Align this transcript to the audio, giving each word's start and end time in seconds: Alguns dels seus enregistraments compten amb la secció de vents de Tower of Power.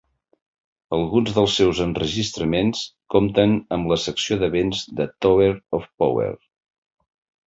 Alguns 0.95 1.33
dels 1.33 1.57
seus 1.57 1.81
enregistraments 1.83 2.81
compten 3.15 3.53
amb 3.77 3.91
la 3.91 3.97
secció 4.05 4.39
de 4.45 4.49
vents 4.55 4.81
de 5.01 5.07
Tower 5.27 5.51
of 5.79 5.85
Power. 6.05 6.31